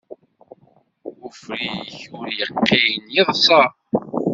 [1.27, 3.61] Ufrik ur iqqin, iḍsa.